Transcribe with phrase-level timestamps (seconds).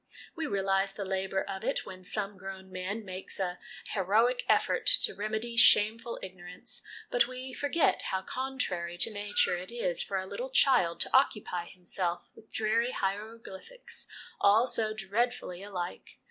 [0.35, 3.59] We realise the labour of it when some grown man makes a
[3.93, 6.81] heroic effort to remedy shameful ignorance,
[7.11, 11.67] but we forget how contrary to Nature it is for a little child to occupy
[11.67, 14.07] himself with dreary hieroglyphics
[14.41, 16.17] all so dreadfully alike